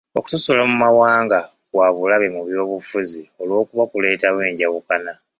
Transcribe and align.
Okusosola 0.19 0.61
mu 0.69 0.75
mawanga 0.83 1.37
kwa 1.71 1.87
bulabe 1.95 2.27
mu 2.35 2.41
by'obufuzi 2.47 3.21
olw'okuba 3.41 3.83
kuleetawo 3.91 4.39
enjawukana. 4.49 5.11